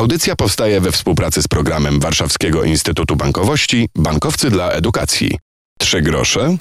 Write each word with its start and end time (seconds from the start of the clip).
Audycja 0.00 0.36
powstaje 0.36 0.80
we 0.80 0.92
współpracy 0.92 1.42
z 1.42 1.48
programem 1.48 2.00
Warszawskiego 2.00 2.64
Instytutu 2.64 3.16
Bankowości 3.16 3.88
Bankowcy 3.94 4.50
dla 4.50 4.70
Edukacji. 4.70 5.38
Trzy 5.78 6.02
grosze 6.02 6.56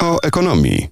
o 0.00 0.22
ekonomii. 0.22 0.88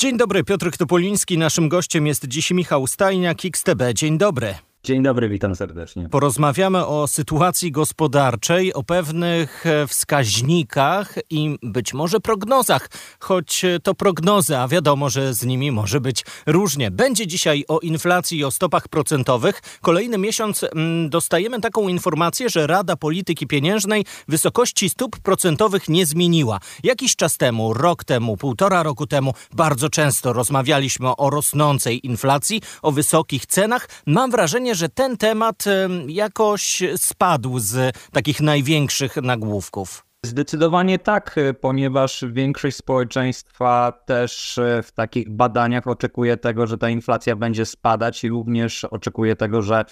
Dzień 0.00 0.16
dobry, 0.16 0.44
Piotr 0.44 0.76
Topoliński. 0.76 1.38
Naszym 1.38 1.68
gościem 1.68 2.06
jest 2.06 2.28
dziś 2.28 2.50
Michał 2.50 2.86
Stajniak, 2.86 3.44
XTB. 3.44 3.82
Dzień 3.94 4.18
dobry. 4.18 4.54
Dzień 4.84 5.02
dobry, 5.02 5.28
witam 5.28 5.56
serdecznie. 5.56 6.08
Porozmawiamy 6.08 6.86
o 6.86 7.06
sytuacji 7.06 7.72
gospodarczej, 7.72 8.74
o 8.74 8.82
pewnych 8.82 9.66
e, 9.66 9.86
wskaźnikach 9.86 11.14
i 11.30 11.58
być 11.62 11.94
może 11.94 12.20
prognozach, 12.20 12.88
choć 13.20 13.64
to 13.82 13.94
prognozy, 13.94 14.58
a 14.58 14.68
wiadomo, 14.68 15.10
że 15.10 15.34
z 15.34 15.44
nimi 15.44 15.72
może 15.72 16.00
być 16.00 16.24
różnie. 16.46 16.90
Będzie 16.90 17.26
dzisiaj 17.26 17.64
o 17.68 17.80
inflacji 17.80 18.38
i 18.38 18.44
o 18.44 18.50
stopach 18.50 18.88
procentowych. 18.88 19.62
Kolejny 19.80 20.18
miesiąc 20.18 20.64
mm, 20.64 21.10
dostajemy 21.10 21.60
taką 21.60 21.88
informację, 21.88 22.48
że 22.48 22.66
Rada 22.66 22.96
Polityki 22.96 23.46
Pieniężnej 23.46 24.04
wysokości 24.28 24.88
stóp 24.88 25.18
procentowych 25.18 25.88
nie 25.88 26.06
zmieniła. 26.06 26.60
Jakiś 26.82 27.16
czas 27.16 27.36
temu, 27.36 27.74
rok 27.74 28.04
temu, 28.04 28.36
półtora 28.36 28.82
roku 28.82 29.06
temu, 29.06 29.34
bardzo 29.52 29.90
często 29.90 30.32
rozmawialiśmy 30.32 31.16
o 31.16 31.30
rosnącej 31.30 32.06
inflacji, 32.06 32.60
o 32.82 32.92
wysokich 32.92 33.46
cenach. 33.46 33.88
Mam 34.06 34.30
wrażenie, 34.30 34.67
że 34.74 34.88
ten 34.88 35.16
temat 35.16 35.64
jakoś 36.08 36.82
spadł 36.96 37.58
z 37.58 37.96
takich 38.12 38.40
największych 38.40 39.16
nagłówków. 39.16 40.08
Zdecydowanie 40.26 40.98
tak, 40.98 41.38
e, 41.38 41.54
ponieważ 41.54 42.24
większość 42.32 42.76
społeczeństwa 42.76 43.92
też 44.06 44.58
e, 44.58 44.82
w 44.82 44.92
takich 44.92 45.30
badaniach 45.30 45.86
oczekuje 45.86 46.36
tego, 46.36 46.66
że 46.66 46.78
ta 46.78 46.88
inflacja 46.88 47.36
będzie 47.36 47.66
spadać 47.66 48.24
i 48.24 48.28
również 48.28 48.84
oczekuje 48.84 49.36
tego, 49.36 49.62
że 49.62 49.84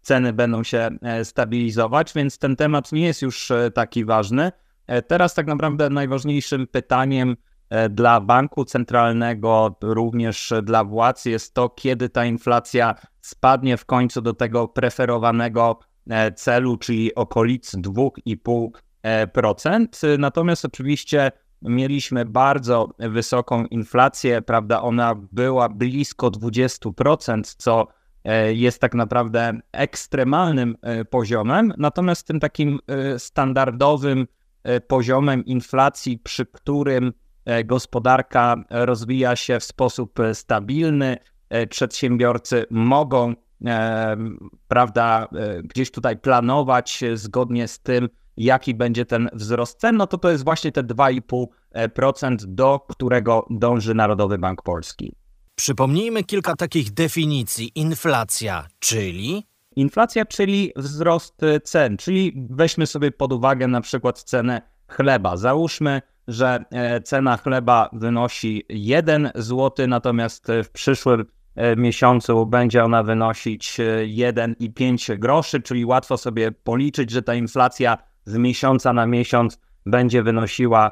ceny 0.00 0.32
będą 0.32 0.62
się 0.62 0.90
e, 1.02 1.24
stabilizować, 1.24 2.12
więc 2.14 2.38
ten 2.38 2.56
temat 2.56 2.92
nie 2.92 3.04
jest 3.06 3.22
już 3.22 3.52
taki 3.74 4.04
ważny. 4.04 4.52
Teraz 5.08 5.34
tak 5.34 5.46
naprawdę 5.46 5.90
najważniejszym 5.90 6.66
pytaniem 6.66 7.36
dla 7.90 8.20
banku 8.20 8.64
centralnego, 8.64 9.76
również 9.82 10.52
dla 10.62 10.84
władz 10.84 11.24
jest 11.24 11.54
to, 11.54 11.68
kiedy 11.68 12.08
ta 12.08 12.24
inflacja 12.24 12.94
spadnie 13.20 13.76
w 13.76 13.84
końcu 13.84 14.22
do 14.22 14.34
tego 14.34 14.68
preferowanego 14.68 15.78
e, 16.10 16.32
celu, 16.32 16.76
czyli 16.76 17.14
okolic 17.14 17.74
2,5%. 17.74 20.18
Natomiast 20.18 20.64
oczywiście 20.64 21.32
mieliśmy 21.62 22.24
bardzo 22.24 22.88
wysoką 22.98 23.66
inflację, 23.66 24.42
prawda? 24.42 24.82
Ona 24.82 25.14
była 25.32 25.68
blisko 25.68 26.28
20%, 26.28 27.54
co 27.58 27.86
e, 28.24 28.54
jest 28.54 28.80
tak 28.80 28.94
naprawdę 28.94 29.60
ekstremalnym 29.72 30.76
e, 30.82 31.04
poziomem. 31.04 31.72
Natomiast 31.78 32.26
tym 32.26 32.40
takim 32.40 32.78
standardowym 33.18 34.26
poziomem 34.88 35.44
inflacji, 35.44 36.18
przy 36.18 36.46
którym 36.46 37.12
gospodarka 37.64 38.56
rozwija 38.70 39.36
się 39.36 39.60
w 39.60 39.64
sposób 39.64 40.18
stabilny, 40.32 41.18
E, 41.54 41.66
przedsiębiorcy 41.66 42.66
mogą, 42.70 43.34
e, 43.66 44.16
prawda, 44.68 45.28
e, 45.36 45.62
gdzieś 45.62 45.90
tutaj 45.90 46.16
planować 46.16 47.04
zgodnie 47.14 47.68
z 47.68 47.80
tym, 47.80 48.08
jaki 48.36 48.74
będzie 48.74 49.04
ten 49.04 49.28
wzrost 49.32 49.80
cen, 49.80 49.96
no 49.96 50.06
to 50.06 50.18
to 50.18 50.30
jest 50.30 50.44
właśnie 50.44 50.72
te 50.72 50.82
2,5%, 50.82 52.36
do 52.46 52.80
którego 52.88 53.46
dąży 53.50 53.94
Narodowy 53.94 54.38
Bank 54.38 54.62
Polski. 54.62 55.12
Przypomnijmy 55.54 56.24
kilka 56.24 56.56
takich 56.56 56.90
definicji. 56.90 57.72
Inflacja, 57.74 58.66
czyli 58.78 59.46
Inflacja, 59.76 60.24
czyli 60.24 60.72
wzrost 60.76 61.40
cen, 61.64 61.96
czyli 61.96 62.46
weźmy 62.50 62.86
sobie 62.86 63.10
pod 63.10 63.32
uwagę 63.32 63.68
na 63.68 63.80
przykład 63.80 64.22
cenę 64.22 64.62
chleba. 64.88 65.36
Załóżmy, 65.36 66.02
że 66.28 66.64
cena 67.04 67.36
chleba 67.36 67.88
wynosi 67.92 68.64
1 68.68 69.30
zł, 69.34 69.86
natomiast 69.88 70.46
w 70.64 70.70
przyszłym 70.70 71.24
E, 71.56 71.76
miesiącu 71.76 72.46
będzie 72.46 72.84
ona 72.84 73.02
wynosić 73.02 73.80
1,5 74.06 75.12
e, 75.12 75.18
groszy, 75.18 75.62
czyli 75.62 75.84
łatwo 75.84 76.16
sobie 76.16 76.52
policzyć, 76.52 77.10
że 77.10 77.22
ta 77.22 77.34
inflacja 77.34 77.98
z 78.24 78.36
miesiąca 78.36 78.92
na 78.92 79.06
miesiąc 79.06 79.58
będzie 79.86 80.22
wynosiła 80.22 80.90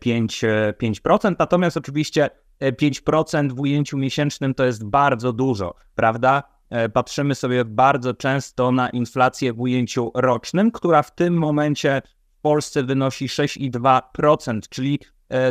5, 0.00 0.44
e, 0.44 0.74
5%. 0.78 1.34
Natomiast 1.38 1.76
oczywiście 1.76 2.30
5% 2.60 3.52
w 3.52 3.60
ujęciu 3.60 3.98
miesięcznym 3.98 4.54
to 4.54 4.64
jest 4.64 4.84
bardzo 4.84 5.32
dużo, 5.32 5.74
prawda? 5.94 6.42
Patrzymy 6.92 7.34
sobie 7.34 7.64
bardzo 7.64 8.14
często 8.14 8.72
na 8.72 8.90
inflację 8.90 9.52
w 9.52 9.60
ujęciu 9.60 10.10
rocznym, 10.14 10.70
która 10.70 11.02
w 11.02 11.14
tym 11.14 11.34
momencie 11.34 12.02
w 12.38 12.40
Polsce 12.40 12.82
wynosi 12.82 13.26
6,2%, 13.26 14.60
czyli 14.70 15.00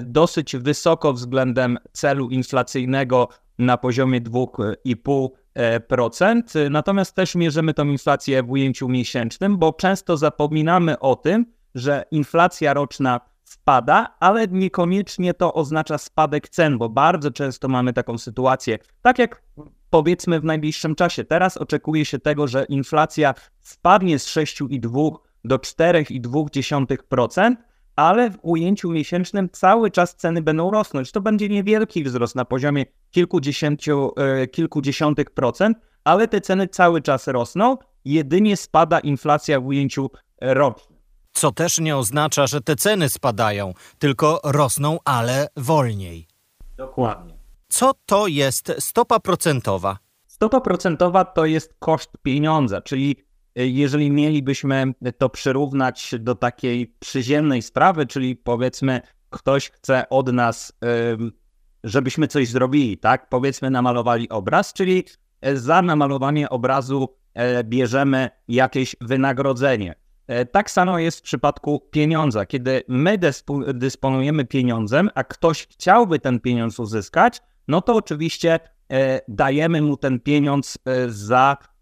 dosyć 0.04 0.56
wysoko 0.56 1.14
względem 1.14 1.78
celu 1.92 2.30
inflacyjnego 2.30 3.30
na 3.60 3.78
poziomie 3.78 4.22
2,5%. 4.22 6.72
Natomiast 6.72 7.16
też 7.16 7.36
mierzymy 7.36 7.74
tą 7.74 7.88
inflację 7.88 8.44
w 8.44 8.52
ujęciu 8.52 8.90
miesięcznym, 8.90 9.58
bo 9.58 9.74
często 9.74 10.18
zapominamy 10.18 11.00
o 11.00 11.16
tym, 11.16 11.46
że 11.76 12.04
inflacja 12.12 12.74
roczna 12.74 13.22
spada, 13.44 14.16
ale 14.20 14.48
niekoniecznie 14.48 15.34
to 15.34 15.54
oznacza 15.54 15.98
spadek 15.98 16.50
cen, 16.50 16.78
bo 16.78 16.90
bardzo 16.90 17.32
często 17.32 17.68
mamy 17.68 17.94
taką 17.94 18.18
sytuację, 18.18 18.80
tak 19.02 19.20
jak 19.20 19.44
powiedzmy 19.90 20.40
w 20.40 20.44
najbliższym 20.44 20.96
czasie. 20.96 21.24
Teraz 21.24 21.58
oczekuje 21.58 22.06
się 22.06 22.20
tego, 22.20 22.48
że 22.48 22.66
inflacja 22.70 23.34
spadnie 23.60 24.20
z 24.20 24.28
6,2 24.28 25.12
do 25.44 25.58
4,2%, 25.58 27.56
ale 27.96 28.32
w 28.32 28.38
ujęciu 28.42 28.92
miesięcznym 28.92 29.50
cały 29.50 29.92
czas 29.92 30.16
ceny 30.16 30.42
będą 30.42 30.72
rosnąć. 30.72 31.12
To 31.12 31.22
będzie 31.22 31.50
niewielki 31.50 32.04
wzrost 32.04 32.36
na 32.36 32.46
poziomie 32.46 32.86
kilkudziesięciu, 33.12 34.12
e, 34.18 34.48
kilkudziesiątych 34.48 35.32
procent, 35.32 35.78
ale 36.04 36.28
te 36.28 36.42
ceny 36.42 36.68
cały 36.68 37.02
czas 37.02 37.28
rosną, 37.28 37.78
jedynie 38.06 38.58
spada 38.58 39.00
inflacja 39.00 39.60
w 39.60 39.66
ujęciu 39.66 40.10
rocznym. 40.42 41.00
Co 41.34 41.52
też 41.52 41.80
nie 41.80 41.98
oznacza, 41.98 42.48
że 42.48 42.62
te 42.62 42.76
ceny 42.76 43.10
spadają, 43.10 43.74
tylko 44.00 44.40
rosną, 44.44 44.98
ale 45.06 45.48
wolniej. 45.58 46.28
Dokładnie. 46.78 47.38
Co 47.70 47.94
to 48.06 48.28
jest 48.28 48.74
stopa 48.80 49.20
procentowa? 49.20 49.98
Stopa 50.28 50.62
procentowa 50.62 51.26
to 51.26 51.46
jest 51.46 51.74
koszt 51.80 52.12
pieniądza, 52.24 52.82
czyli 52.82 53.27
jeżeli 53.66 54.12
mielibyśmy 54.12 54.94
to 55.18 55.30
przyrównać 55.30 56.16
do 56.20 56.36
takiej 56.36 56.96
przyziemnej 57.00 57.62
sprawy, 57.62 58.06
czyli 58.06 58.36
powiedzmy, 58.36 59.02
ktoś 59.30 59.70
chce 59.72 60.10
od 60.10 60.34
nas, 60.34 60.74
żebyśmy 61.84 62.28
coś 62.28 62.48
zrobili, 62.48 62.98
tak? 62.98 63.30
Powiedzmy, 63.30 63.70
namalowali 63.70 64.30
obraz, 64.30 64.74
czyli 64.74 65.04
za 65.54 65.82
namalowanie 65.82 66.50
obrazu 66.50 67.16
e, 67.34 67.64
bierzemy 67.64 68.30
jakieś 68.48 68.96
wynagrodzenie. 69.02 69.96
E, 70.28 70.46
tak 70.46 70.72
samo 70.72 71.00
jest 71.00 71.20
w 71.20 71.22
przypadku 71.22 71.88
pieniądza. 71.92 72.46
Kiedy 72.46 72.84
my 72.88 73.20
dysponujemy 73.74 74.46
pieniądzem, 74.46 75.10
a 75.16 75.24
ktoś 75.24 75.68
chciałby 75.68 76.20
ten 76.20 76.40
pieniądz 76.40 76.80
uzyskać, 76.80 77.42
no 77.68 77.82
to 77.82 77.96
oczywiście 77.96 78.60
e, 78.92 79.22
dajemy 79.28 79.82
mu 79.82 79.98
ten 79.98 80.20
pieniądz 80.20 80.78
za 81.08 81.58
E, 81.58 81.77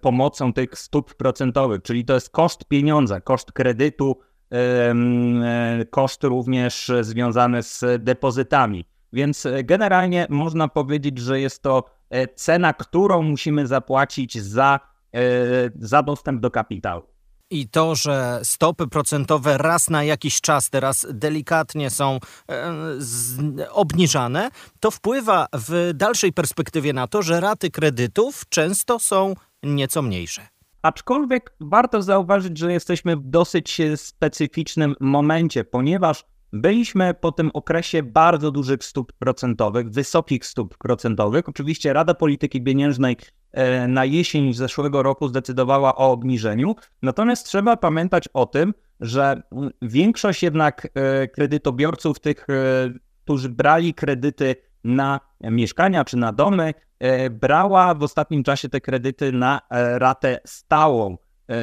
pomocą 0.00 0.52
tych 0.52 0.78
stóp 0.78 1.14
procentowych, 1.14 1.82
czyli 1.82 2.04
to 2.04 2.14
jest 2.14 2.30
koszt 2.30 2.64
pieniądza, 2.64 3.20
koszt 3.20 3.52
kredytu, 3.52 4.18
e, 4.52 4.94
koszt 5.90 6.24
również 6.24 6.92
związany 7.00 7.62
z 7.62 7.84
depozytami. 7.98 8.84
Więc 9.12 9.46
generalnie 9.64 10.26
można 10.30 10.68
powiedzieć, 10.68 11.18
że 11.18 11.40
jest 11.40 11.62
to 11.62 11.84
e, 12.10 12.26
cena, 12.28 12.72
którą 12.72 13.22
musimy 13.22 13.66
zapłacić 13.66 14.38
za, 14.38 14.80
za 15.78 16.02
dostęp 16.02 16.40
do 16.40 16.50
kapitału. 16.50 17.15
I 17.50 17.68
to, 17.68 17.94
że 17.94 18.40
stopy 18.42 18.86
procentowe 18.86 19.58
raz 19.58 19.90
na 19.90 20.04
jakiś 20.04 20.40
czas 20.40 20.70
teraz 20.70 21.06
delikatnie 21.10 21.90
są 21.90 22.18
e, 22.50 23.70
obniżane, 23.70 24.50
to 24.80 24.90
wpływa 24.90 25.46
w 25.52 25.90
dalszej 25.94 26.32
perspektywie 26.32 26.92
na 26.92 27.06
to, 27.06 27.22
że 27.22 27.40
raty 27.40 27.70
kredytów 27.70 28.44
często 28.48 28.98
są 28.98 29.34
nieco 29.62 30.02
mniejsze. 30.02 30.48
Aczkolwiek 30.82 31.52
warto 31.60 32.02
zauważyć, 32.02 32.58
że 32.58 32.72
jesteśmy 32.72 33.16
w 33.16 33.22
dosyć 33.22 33.78
specyficznym 33.96 34.94
momencie, 35.00 35.64
ponieważ 35.64 36.24
byliśmy 36.52 37.14
po 37.14 37.32
tym 37.32 37.50
okresie 37.54 38.02
bardzo 38.02 38.50
dużych 38.50 38.84
stóp 38.84 39.12
procentowych, 39.12 39.90
wysokich 39.90 40.46
stóp 40.46 40.78
procentowych. 40.78 41.48
Oczywiście 41.48 41.92
Rada 41.92 42.14
Polityki 42.14 42.62
Pieniężnej 42.62 43.16
na 43.88 44.04
jesień 44.04 44.54
zeszłego 44.54 45.02
roku 45.02 45.28
zdecydowała 45.28 45.96
o 45.96 46.10
obniżeniu. 46.10 46.74
Natomiast 47.02 47.46
trzeba 47.46 47.76
pamiętać 47.76 48.28
o 48.34 48.46
tym, 48.46 48.74
że 49.00 49.42
większość 49.82 50.42
jednak 50.42 50.88
e, 50.94 51.28
kredytobiorców, 51.28 52.20
tych, 52.20 52.46
e, 52.50 52.54
którzy 53.24 53.48
brali 53.48 53.94
kredyty 53.94 54.56
na 54.84 55.20
mieszkania 55.40 56.04
czy 56.04 56.16
na 56.16 56.32
domy, 56.32 56.74
brała 57.30 57.94
w 57.94 58.02
ostatnim 58.02 58.42
czasie 58.42 58.68
te 58.68 58.80
kredyty 58.80 59.32
na 59.32 59.60
ratę 59.98 60.40
stałą. 60.44 61.16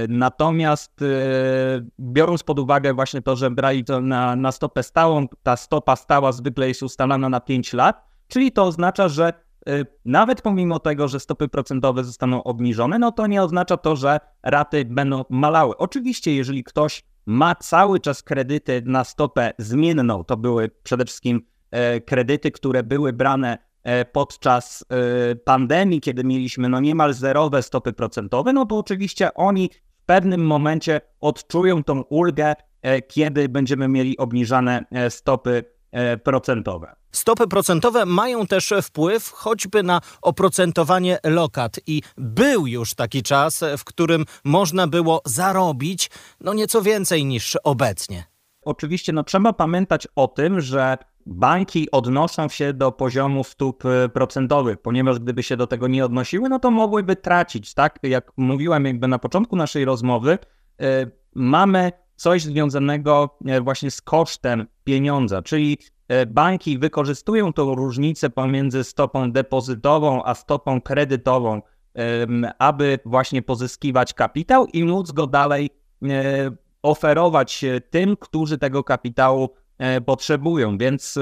Natomiast 0.10 1.00
biorąc 2.00 2.44
pod 2.44 2.60
uwagę 2.60 2.94
właśnie 2.94 3.22
to, 3.22 3.36
że 3.36 3.52
brali 3.52 3.84
to 3.84 4.02
na, 4.02 4.36
na 4.36 4.52
stopę 4.52 4.84
stałą, 4.84 5.28
ta 5.44 5.56
stopa 5.56 5.96
stała 5.96 6.32
zwykle 6.32 6.68
jest 6.68 6.84
ustalana 6.84 7.30
na 7.30 7.40
5 7.40 7.74
lat, 7.74 8.04
czyli 8.28 8.52
to 8.52 8.64
oznacza, 8.64 9.10
że 9.10 9.34
nawet 10.06 10.42
pomimo 10.42 10.80
tego, 10.80 11.08
że 11.08 11.20
stopy 11.20 11.48
procentowe 11.48 12.04
zostaną 12.04 12.44
obniżone, 12.44 13.00
no 13.00 13.12
to 13.12 13.28
nie 13.28 13.44
oznacza 13.44 13.78
to, 13.78 13.96
że 13.96 14.20
raty 14.44 14.86
będą 14.86 15.26
malały. 15.30 15.78
Oczywiście, 15.78 16.36
jeżeli 16.36 16.64
ktoś 16.64 17.04
ma 17.26 17.56
cały 17.56 18.00
czas 18.00 18.24
kredyty 18.24 18.82
na 18.86 19.04
stopę 19.04 19.54
zmienną, 19.58 20.24
to 20.24 20.38
były 20.38 20.70
przede 20.84 21.06
wszystkim 21.06 21.42
e, 21.72 22.02
kredyty, 22.02 22.52
które 22.52 22.84
były 22.84 23.14
brane 23.14 23.58
e, 23.84 24.06
podczas 24.06 24.86
e, 24.90 25.36
pandemii, 25.36 26.02
kiedy 26.02 26.24
mieliśmy 26.24 26.70
no 26.70 26.80
niemal 26.80 27.14
zerowe 27.14 27.64
stopy 27.64 27.94
procentowe, 27.94 28.54
no 28.54 28.66
to 28.66 28.78
oczywiście 28.78 29.34
oni 29.34 29.70
w 30.02 30.06
pewnym 30.06 30.46
momencie 30.46 31.02
odczują 31.22 31.84
tą 31.84 32.02
ulgę, 32.02 32.54
kiedy 33.08 33.50
będziemy 33.50 33.88
mieli 33.88 34.18
obniżane 34.18 34.86
stopy 35.10 35.64
procentowe. 36.24 36.96
Stopy 37.12 37.48
procentowe 37.48 38.06
mają 38.06 38.48
też 38.48 38.74
wpływ 38.82 39.32
choćby 39.32 39.84
na 39.84 40.02
oprocentowanie 40.22 41.20
lokat 41.24 41.80
i 41.88 42.02
był 42.18 42.68
już 42.68 42.94
taki 42.94 43.24
czas, 43.24 43.64
w 43.78 43.84
którym 43.84 44.26
można 44.44 44.88
było 44.88 45.22
zarobić 45.26 46.10
no 46.40 46.54
nieco 46.54 46.82
więcej 46.82 47.26
niż 47.26 47.58
obecnie. 47.64 48.24
Oczywiście 48.62 49.14
no, 49.14 49.24
trzeba 49.24 49.54
pamiętać 49.54 50.08
o 50.16 50.28
tym, 50.28 50.62
że 50.62 50.98
banki 51.26 51.92
odnoszą 51.92 52.50
się 52.50 52.74
do 52.74 52.92
poziomu 52.92 53.44
stóp 53.44 53.84
procentowych, 54.14 54.78
ponieważ 54.82 55.20
gdyby 55.20 55.44
się 55.44 55.58
do 55.58 55.68
tego 55.68 55.88
nie 55.88 56.06
odnosiły, 56.06 56.50
no 56.50 56.60
to 56.60 56.72
mogłyby 56.72 57.16
tracić, 57.16 57.74
tak? 57.74 58.00
Jak 58.04 58.32
mówiłem 58.38 58.86
jakby 58.86 59.08
na 59.08 59.20
początku 59.20 59.56
naszej 59.56 59.86
rozmowy, 59.86 60.38
yy, 60.80 61.12
mamy 61.36 61.92
coś 62.16 62.44
związanego 62.44 63.38
e, 63.46 63.62
właśnie 63.62 63.92
z 63.92 64.02
kosztem 64.02 64.66
pieniądza, 64.84 65.42
czyli 65.42 65.78
E, 66.08 66.26
banki 66.26 66.78
wykorzystują 66.78 67.54
tą 67.54 67.76
różnicę 67.76 68.30
pomiędzy 68.30 68.84
stopą 68.84 69.32
depozytową 69.32 70.24
a 70.24 70.36
stopą 70.36 70.82
kredytową, 70.82 71.62
aby 72.60 73.00
właśnie 73.06 73.42
pozyskiwać 73.42 74.14
kapitał 74.14 74.66
i 74.66 74.84
móc 74.84 75.12
go 75.12 75.28
dalej 75.28 75.70
e, 76.04 76.08
oferować 76.82 77.66
tym, 77.90 78.18
którzy 78.18 78.58
tego 78.58 78.84
kapitału 78.84 79.50
potrzebują. 80.06 80.78
Więc 80.78 81.20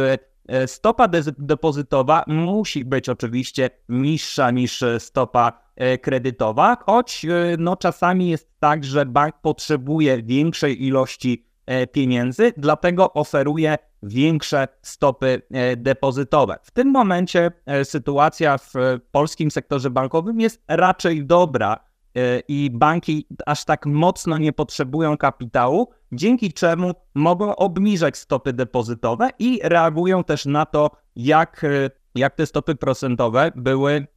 stopa 0.65 1.07
depozytowa 1.37 2.23
musi 2.27 2.85
być 2.85 3.09
oczywiście 3.09 3.69
niższa 3.89 4.51
niż 4.51 4.83
stopa 4.99 5.60
kredytowa, 6.01 6.77
choć 6.85 7.25
no, 7.57 7.77
czasami 7.77 8.29
jest 8.29 8.49
tak, 8.59 8.83
że 8.83 9.05
bank 9.05 9.35
potrzebuje 9.41 10.23
większej 10.23 10.85
ilości 10.85 11.45
pieniędzy, 11.91 12.53
dlatego 12.57 13.13
oferuje 13.13 13.77
większe 14.03 14.67
stopy 14.81 15.41
e, 15.51 15.75
depozytowe. 15.75 16.57
W 16.63 16.71
tym 16.71 16.87
momencie 16.87 17.51
e, 17.65 17.85
sytuacja 17.85 18.57
w 18.57 18.73
polskim 19.11 19.51
sektorze 19.51 19.89
bankowym 19.89 20.39
jest 20.39 20.63
raczej 20.67 21.25
dobra 21.25 21.73
e, 22.15 22.39
i 22.47 22.69
banki 22.73 23.27
aż 23.45 23.65
tak 23.65 23.85
mocno 23.85 24.37
nie 24.37 24.53
potrzebują 24.53 25.17
kapitału, 25.17 25.89
dzięki 26.11 26.53
czemu 26.53 26.91
mogą 27.15 27.55
obniżać 27.55 28.17
stopy 28.17 28.53
depozytowe 28.53 29.29
i 29.39 29.59
reagują 29.63 30.23
też 30.23 30.45
na 30.45 30.65
to, 30.65 30.91
jak, 31.15 31.65
jak 32.15 32.35
te 32.35 32.45
stopy 32.45 32.75
procentowe 32.75 33.51
były, 33.55 34.07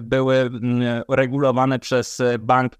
były 0.00 0.36
mm, 0.36 1.02
regulowane 1.08 1.78
przez 1.78 2.22
bank 2.40 2.72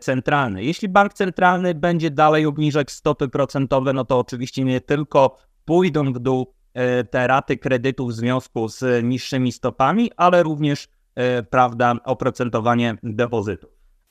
centralny. 0.00 0.64
Jeśli 0.64 0.88
bank 0.88 1.14
centralny 1.14 1.74
będzie 1.74 2.10
dalej 2.10 2.46
obniżać 2.46 2.90
stopy 2.90 3.28
procentowe, 3.28 3.92
no 3.92 4.04
to 4.04 4.18
oczywiście 4.18 4.64
nie 4.64 4.80
tylko 4.80 5.36
pójdą 5.64 6.12
w 6.12 6.18
dół 6.18 6.54
e, 6.74 7.04
te 7.04 7.26
raty 7.26 7.56
kredytów 7.56 8.10
w 8.10 8.14
związku 8.14 8.68
z 8.68 9.04
niższymi 9.04 9.52
stopami, 9.52 10.10
ale 10.16 10.42
również, 10.42 10.88
e, 11.14 11.42
prawda, 11.42 11.94
oprocentowanie 12.04 12.96
depozytów. 13.02 13.70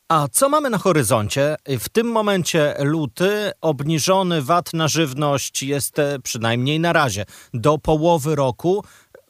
A 0.10 0.28
co 0.32 0.50
mamy 0.50 0.70
na 0.70 0.78
horyzoncie? 0.78 1.56
W 1.80 1.90
tym 1.90 2.08
momencie 2.08 2.76
luty, 2.80 3.52
obniżony 3.62 4.42
VAT 4.42 4.74
na 4.74 4.88
żywność 4.88 5.64
jest 5.64 6.00
e, 6.00 6.20
przynajmniej 6.20 6.80
na 6.80 6.94
razie 6.94 7.26
do 7.54 7.78
połowy 7.78 8.36
roku. 8.36 8.84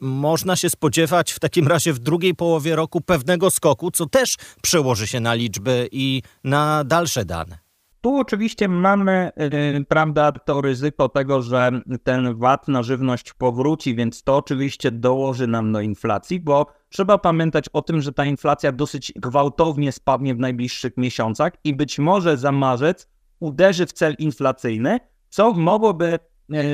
Można 0.04 0.56
się 0.56 0.70
spodziewać 0.70 1.32
w 1.32 1.38
takim 1.38 1.68
razie 1.68 1.92
w 1.92 1.98
drugiej 1.98 2.34
połowie 2.34 2.76
roku 2.76 3.00
pewnego 3.00 3.50
skoku, 3.50 3.90
co 3.90 4.06
też 4.06 4.36
przełoży 4.62 5.06
się 5.06 5.20
na 5.20 5.34
liczby 5.34 5.88
i 5.92 6.22
na 6.44 6.84
dalsze 6.84 7.24
dane. 7.24 7.58
Tu 8.00 8.16
oczywiście 8.16 8.68
mamy, 8.68 9.32
yy, 9.36 9.84
prawda, 9.88 10.32
to 10.32 10.60
ryzyko 10.60 11.08
tego, 11.08 11.42
że 11.42 11.70
ten 12.02 12.38
VAT 12.38 12.68
na 12.68 12.82
żywność 12.82 13.32
powróci, 13.32 13.94
więc 13.94 14.22
to 14.22 14.36
oczywiście 14.36 14.90
dołoży 14.90 15.46
nam 15.46 15.72
do 15.72 15.80
inflacji, 15.80 16.40
bo 16.40 16.66
trzeba 16.88 17.18
pamiętać 17.18 17.64
o 17.72 17.82
tym, 17.82 18.00
że 18.00 18.12
ta 18.12 18.24
inflacja 18.24 18.72
dosyć 18.72 19.12
gwałtownie 19.16 19.92
spadnie 19.92 20.34
w 20.34 20.38
najbliższych 20.38 20.96
miesiącach 20.96 21.52
i 21.64 21.74
być 21.74 21.98
może 21.98 22.36
za 22.36 22.52
marzec 22.52 23.08
uderzy 23.40 23.86
w 23.86 23.92
cel 23.92 24.14
inflacyjny, 24.18 25.00
co 25.28 25.52
mogłoby 25.52 26.18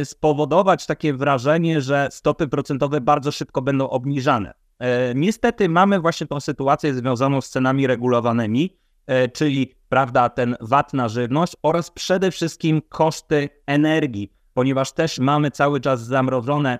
spowodować 0.04 0.86
takie 0.86 1.14
wrażenie, 1.14 1.80
że 1.80 2.08
stopy 2.10 2.48
procentowe 2.48 3.00
bardzo 3.00 3.32
szybko 3.32 3.62
będą 3.62 3.90
obniżane. 3.90 4.54
Yy, 4.80 4.86
niestety 5.14 5.68
mamy 5.68 6.00
właśnie 6.00 6.26
tą 6.26 6.40
sytuację 6.40 6.94
związaną 6.94 7.40
z 7.40 7.48
cenami 7.48 7.86
regulowanymi, 7.86 8.78
E, 9.08 9.28
czyli 9.28 9.74
prawda, 9.88 10.28
ten 10.28 10.56
VAT 10.60 10.94
na 10.94 11.08
żywność 11.08 11.56
oraz 11.62 11.90
przede 11.90 12.30
wszystkim 12.30 12.82
koszty 12.88 13.48
energii, 13.66 14.32
ponieważ 14.54 14.92
też 14.92 15.18
mamy 15.18 15.50
cały 15.50 15.80
czas 15.80 16.00
zamrożone 16.00 16.78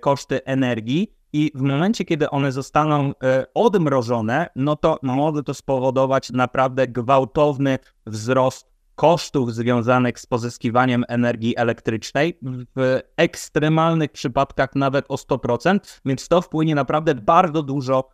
koszty 0.00 0.44
energii 0.44 1.12
i 1.32 1.52
w 1.54 1.60
momencie, 1.60 2.04
kiedy 2.04 2.30
one 2.30 2.52
zostaną 2.52 3.12
odmrożone, 3.54 4.48
no 4.56 4.76
to 4.76 4.98
może 5.02 5.42
to 5.42 5.54
spowodować 5.54 6.30
naprawdę 6.30 6.88
gwałtowny 6.88 7.78
wzrost 8.06 8.75
kosztów 8.96 9.54
związanych 9.54 10.20
z 10.20 10.26
pozyskiwaniem 10.26 11.04
energii 11.08 11.56
elektrycznej, 11.56 12.38
w 12.76 13.00
ekstremalnych 13.16 14.12
przypadkach 14.12 14.74
nawet 14.74 15.04
o 15.08 15.14
100%, 15.14 15.78
więc 16.04 16.28
to 16.28 16.42
wpłynie 16.42 16.74
naprawdę 16.74 17.14
bardzo 17.14 17.62
dużo 17.62 18.08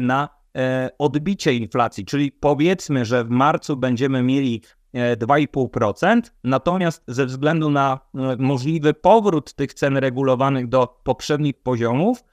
na 0.00 0.42
E, 0.56 0.90
odbicie 0.98 1.54
inflacji, 1.54 2.04
czyli 2.04 2.32
powiedzmy, 2.32 3.04
że 3.04 3.24
w 3.24 3.30
marcu 3.30 3.76
będziemy 3.76 4.22
mieli 4.22 4.62
2,5%, 4.94 6.16
e, 6.16 6.22
natomiast 6.44 7.02
ze 7.06 7.26
względu 7.26 7.70
na 7.70 8.00
e, 8.14 8.36
możliwy 8.38 8.94
powrót 8.94 9.54
tych 9.54 9.74
cen 9.74 9.96
regulowanych 9.96 10.68
do 10.68 11.00
poprzednich 11.04 11.62
poziomów, 11.62 12.24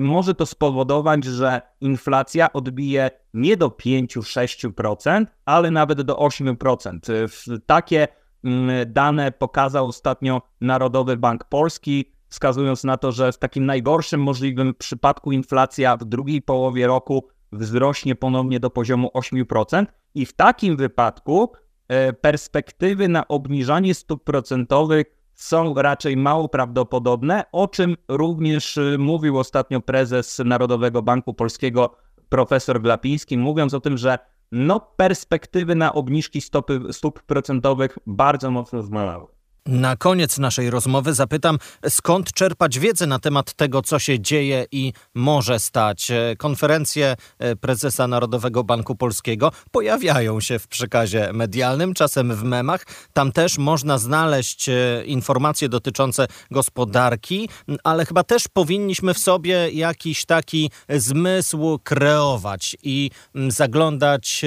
może 0.00 0.34
to 0.34 0.46
spowodować, 0.46 1.24
że 1.24 1.62
inflacja 1.80 2.52
odbije 2.52 3.10
nie 3.34 3.56
do 3.56 3.68
5-6%, 3.68 5.26
ale 5.44 5.70
nawet 5.70 6.02
do 6.02 6.14
8%. 6.14 7.60
Takie 7.66 8.08
mm, 8.44 8.92
dane 8.92 9.32
pokazał 9.32 9.86
ostatnio 9.86 10.42
Narodowy 10.60 11.16
Bank 11.16 11.44
Polski, 11.44 12.12
wskazując 12.28 12.84
na 12.84 12.96
to, 12.96 13.12
że 13.12 13.32
w 13.32 13.38
takim 13.38 13.66
najgorszym 13.66 14.22
możliwym 14.22 14.74
przypadku 14.74 15.32
inflacja 15.32 15.96
w 15.96 16.04
drugiej 16.04 16.42
połowie 16.42 16.86
roku 16.86 17.28
wzrośnie 17.52 18.14
ponownie 18.14 18.60
do 18.60 18.70
poziomu 18.70 19.10
8% 19.14 19.86
i 20.14 20.26
w 20.26 20.32
takim 20.32 20.76
wypadku 20.76 21.52
e, 21.88 22.12
perspektywy 22.12 23.08
na 23.08 23.28
obniżanie 23.28 23.94
stóp 23.94 24.24
procentowych 24.24 25.21
są 25.42 25.74
raczej 25.74 26.16
mało 26.16 26.48
prawdopodobne, 26.48 27.44
o 27.52 27.68
czym 27.68 27.96
również 28.08 28.78
e, 28.78 28.98
mówił 28.98 29.38
ostatnio 29.38 29.80
prezes 29.80 30.38
Narodowego 30.44 31.02
Banku 31.02 31.34
Polskiego 31.34 31.96
profesor 32.28 32.82
Glapiński, 32.82 33.38
mówiąc 33.38 33.74
o 33.74 33.80
tym, 33.80 33.98
że 33.98 34.18
no 34.52 34.80
perspektywy 34.80 35.74
na 35.74 35.92
obniżki 35.92 36.40
stopy, 36.40 36.80
stóp 36.90 37.22
procentowych 37.22 37.98
bardzo 38.06 38.50
mocno 38.50 38.82
zmalały. 38.82 39.26
Na 39.66 39.96
koniec 39.96 40.38
naszej 40.38 40.70
rozmowy 40.70 41.14
zapytam, 41.14 41.58
skąd 41.88 42.32
czerpać 42.32 42.78
wiedzę 42.78 43.06
na 43.06 43.18
temat 43.18 43.52
tego, 43.52 43.82
co 43.82 43.98
się 43.98 44.20
dzieje 44.20 44.66
i 44.72 44.92
może 45.14 45.60
stać. 45.60 46.10
E, 46.10 46.36
konferencje 46.38 47.16
e, 47.38 47.56
prezesa 47.56 48.08
Narodowego 48.08 48.64
Banku 48.64 48.96
Polskiego 48.96 49.52
pojawiają 49.70 50.40
się 50.40 50.58
w 50.58 50.68
przekazie 50.68 51.30
medialnym, 51.32 51.94
czasem 51.94 52.36
w 52.36 52.44
memach. 52.44 52.86
Tam 53.12 53.32
też 53.32 53.58
można 53.58 53.98
znaleźć 53.98 54.68
e, 54.68 55.04
informacje 55.06 55.68
dotyczące 55.68 56.26
gospodarki, 56.50 57.48
ale 57.84 58.06
chyba 58.06 58.24
też 58.24 58.48
powinniśmy 58.48 59.14
w 59.14 59.18
sobie 59.18 59.70
jakiś 59.70 60.24
taki 60.24 60.70
zmysł 60.88 61.78
kreować 61.84 62.76
i 62.82 63.10
zaglądać 63.48 64.44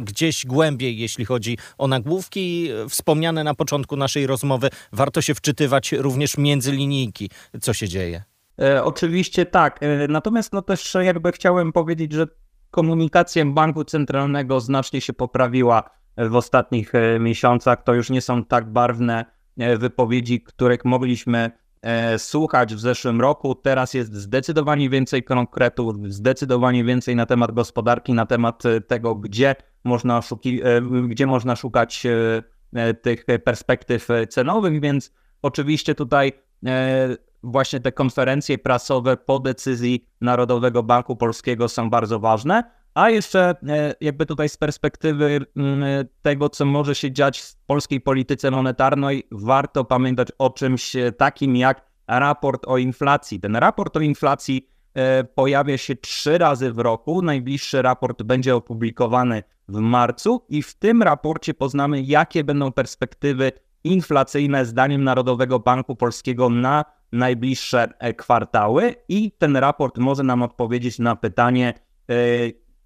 gdzieś 0.00 0.46
głębiej, 0.46 0.98
jeśli 0.98 1.24
chodzi 1.24 1.58
o 1.78 1.88
nagłówki 1.88 2.68
wspomniane 2.88 3.44
na 3.44 3.54
początku 3.54 3.96
naszej 3.96 4.26
rozmowy 4.26 4.53
rozmowy 4.54 4.70
warto 4.92 5.22
się 5.22 5.34
wczytywać 5.34 5.92
również 5.92 6.38
między 6.38 6.72
linijki, 6.72 7.30
co 7.60 7.72
się 7.72 7.88
dzieje. 7.88 8.22
E, 8.60 8.84
oczywiście 8.84 9.46
tak. 9.46 9.82
E, 9.82 10.08
natomiast 10.08 10.52
no 10.52 10.62
też 10.62 10.96
jakby 11.00 11.32
chciałem 11.32 11.72
powiedzieć, 11.72 12.12
że 12.12 12.26
komunikacja 12.70 13.44
banku 13.44 13.84
centralnego 13.84 14.60
znacznie 14.60 15.00
się 15.00 15.12
poprawiła 15.12 15.90
w 16.16 16.36
ostatnich 16.36 16.92
miesiącach. 17.20 17.82
To 17.84 17.94
już 17.94 18.10
nie 18.10 18.20
są 18.20 18.44
tak 18.44 18.72
barwne 18.72 19.24
wypowiedzi, 19.78 20.40
których 20.40 20.84
mogliśmy 20.84 21.50
słuchać 22.18 22.74
w 22.74 22.80
zeszłym 22.80 23.20
roku. 23.20 23.54
Teraz 23.54 23.94
jest 23.94 24.14
zdecydowanie 24.14 24.90
więcej 24.90 25.22
konkretów, 25.22 25.94
zdecydowanie 26.08 26.84
więcej 26.84 27.16
na 27.16 27.26
temat 27.26 27.52
gospodarki, 27.52 28.12
na 28.12 28.26
temat 28.26 28.62
tego, 28.86 29.14
gdzie 29.14 29.54
można, 29.84 30.22
szuki, 30.22 30.60
gdzie 31.08 31.26
można 31.26 31.56
szukać 31.56 32.06
tych 33.02 33.24
perspektyw 33.44 34.08
cenowych, 34.28 34.80
więc 34.80 35.12
oczywiście 35.42 35.94
tutaj 35.94 36.32
właśnie 37.44 37.80
te 37.80 37.92
konferencje 37.92 38.58
prasowe 38.58 39.16
po 39.16 39.38
decyzji 39.38 40.08
Narodowego 40.20 40.82
Banku 40.82 41.16
Polskiego 41.16 41.68
są 41.68 41.90
bardzo 41.90 42.20
ważne. 42.20 42.64
A 42.94 43.10
jeszcze 43.10 43.54
e, 43.68 43.94
jakby 44.00 44.26
tutaj 44.26 44.48
z 44.48 44.56
perspektywy 44.56 45.40
mm, 45.56 45.84
tego, 46.22 46.48
co 46.48 46.64
może 46.64 46.94
się 46.94 47.12
dziać 47.12 47.40
w 47.40 47.56
polskiej 47.66 48.00
polityce 48.00 48.50
monetarnej, 48.50 49.28
warto 49.30 49.84
pamiętać 49.84 50.28
o 50.38 50.50
czymś 50.50 50.96
takim 51.16 51.56
jak 51.56 51.86
raport 52.08 52.64
o 52.66 52.78
inflacji. 52.78 53.40
Ten 53.40 53.56
raport 53.56 53.96
o 53.96 54.00
inflacji 54.00 54.68
e, 54.68 54.73
pojawia 55.34 55.78
się 55.78 55.96
trzy 55.96 56.38
razy 56.38 56.72
w 56.72 56.78
roku. 56.78 57.22
Najbliższy 57.22 57.82
raport 57.82 58.22
będzie 58.22 58.56
opublikowany 58.56 59.42
w 59.68 59.78
marcu 59.78 60.44
i 60.48 60.62
w 60.62 60.74
tym 60.74 61.02
raporcie 61.02 61.54
poznamy, 61.54 62.02
jakie 62.02 62.44
będą 62.44 62.72
perspektywy 62.72 63.52
inflacyjne 63.84 64.64
zdaniem 64.64 65.04
Narodowego 65.04 65.58
Banku 65.58 65.96
Polskiego 65.96 66.50
na 66.50 66.84
najbliższe 67.12 67.88
e, 67.98 68.14
kwartały 68.14 68.94
i 69.08 69.32
ten 69.38 69.56
raport 69.56 69.98
może 69.98 70.22
nam 70.22 70.42
odpowiedzieć 70.42 70.98
na 70.98 71.16
pytanie, 71.16 71.74
e, 72.10 72.14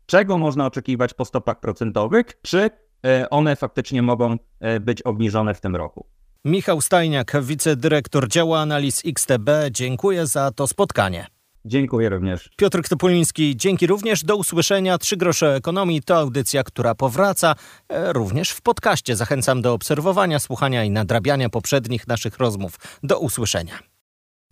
czego 0.06 0.38
można 0.38 0.66
oczekiwać 0.66 1.14
po 1.14 1.24
stopach 1.24 1.60
procentowych, 1.60 2.26
czy 2.42 2.70
e, 3.06 3.30
one 3.30 3.56
faktycznie 3.56 4.02
mogą 4.02 4.36
być 4.80 5.02
obniżone 5.02 5.54
w 5.54 5.60
tym 5.60 5.76
roku. 5.76 6.06
Michał 6.44 6.80
Stajniak, 6.80 7.42
wicedyrektor 7.42 8.28
działa 8.28 8.60
analiz 8.60 9.02
XTB, 9.06 9.50
dziękuję 9.70 10.26
za 10.26 10.50
to 10.50 10.66
spotkanie. 10.66 11.37
Dziękuję 11.68 12.08
również. 12.08 12.50
Piotr 12.56 12.88
Topuliński, 12.88 13.56
dzięki 13.56 13.86
również. 13.86 14.24
Do 14.24 14.36
usłyszenia. 14.36 14.98
Trzy 14.98 15.16
grosze 15.16 15.54
ekonomii 15.54 16.02
to 16.02 16.16
audycja, 16.16 16.62
która 16.62 16.94
powraca 16.94 17.54
również 17.88 18.50
w 18.50 18.60
podcaście. 18.60 19.16
Zachęcam 19.16 19.62
do 19.62 19.72
obserwowania, 19.72 20.38
słuchania 20.38 20.84
i 20.84 20.90
nadrabiania 20.90 21.48
poprzednich 21.48 22.08
naszych 22.08 22.38
rozmów. 22.38 22.76
Do 23.02 23.18
usłyszenia. 23.18 23.78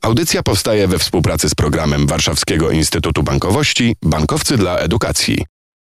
Audycja 0.03 0.43
powstaje 0.43 0.89
we 0.89 0.99
współpracy 0.99 1.49
z 1.49 1.55
programem 1.55 2.07
Warszawskiego 2.07 2.71
Instytutu 2.71 3.23
Bankowości 3.23 3.95
Bankowcy 4.03 4.57
dla 4.57 4.79
Edukacji. 4.79 5.45